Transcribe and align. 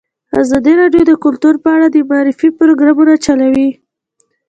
ازادي 0.41 0.73
راډیو 0.81 1.03
د 1.07 1.13
کلتور 1.23 1.55
په 1.63 1.69
اړه 1.75 1.87
د 1.91 1.97
معارفې 2.09 2.49
پروګرامونه 2.59 3.13
چلولي. 3.25 3.69